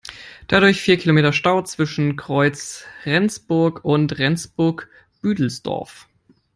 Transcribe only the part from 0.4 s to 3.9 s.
Dadurch vier Kilometer Stau zwischen dem Kreuz Rendsburg